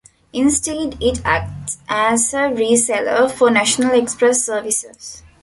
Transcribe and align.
Instead 0.33 0.97
it 0.99 1.21
acts 1.23 1.77
as 1.87 2.33
a 2.33 2.51
re-seller 2.51 3.29
for 3.29 3.51
National 3.51 3.93
Express 4.01 4.43
services. 4.43 5.21